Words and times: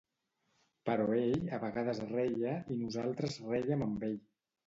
Però 0.89 1.03
ell 1.17 1.51
a 1.57 1.59
vegades 1.65 2.01
reia, 2.13 2.55
i 2.75 2.79
nosaltres 2.79 3.39
rèiem 3.53 3.87
amb 3.91 4.07
ell. 4.09 4.19